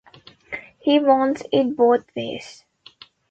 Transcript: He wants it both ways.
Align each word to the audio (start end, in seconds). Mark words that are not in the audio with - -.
He 0.79 0.97
wants 0.99 1.43
it 1.51 1.77
both 1.77 2.05
ways. 2.15 2.65